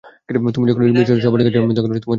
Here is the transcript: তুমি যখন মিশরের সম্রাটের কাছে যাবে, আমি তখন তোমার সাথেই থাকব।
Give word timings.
তুমি 0.55 0.65
যখন 0.69 0.81
মিশরের 0.97 1.23
সম্রাটের 1.25 1.45
কাছে 1.45 1.55
যাবে, 1.57 1.67
আমি 1.67 1.75
তখন 1.77 1.77
তোমার 1.77 1.87
সাথেই 1.97 2.01
থাকব। 2.03 2.09